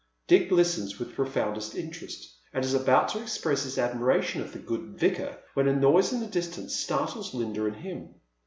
[0.27, 4.97] Dick listens with profoundest interest, and is about to express bis admiration of the good
[4.97, 8.15] vicar, when a noise in the distance startles Linda and him.